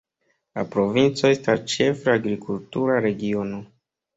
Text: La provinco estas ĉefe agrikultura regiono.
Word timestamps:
La 0.59 0.63
provinco 0.75 1.29
estas 1.33 1.61
ĉefe 1.75 2.11
agrikultura 2.17 2.99
regiono. 3.09 3.63